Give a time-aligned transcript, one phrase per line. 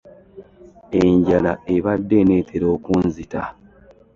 [1.01, 3.41] Enjala ebadde eneetera okunzita.